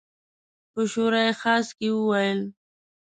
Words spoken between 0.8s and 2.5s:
شورای خاص کې وویل.